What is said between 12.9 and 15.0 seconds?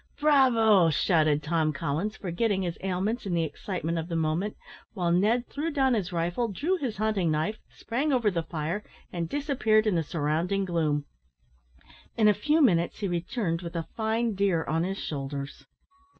he returned with a fine deer on his